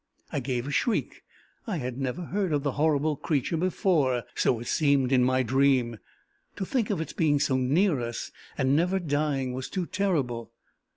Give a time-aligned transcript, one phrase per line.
[0.33, 1.21] I gave a shriek;
[1.67, 5.99] I had never heard of the horrible creature before so it seemed in my dream.
[6.55, 10.53] To think of its being so near us, and never dying, was too terrible.